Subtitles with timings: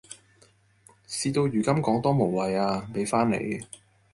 [1.05, 3.59] 事到如今講多無謂呀，畀返你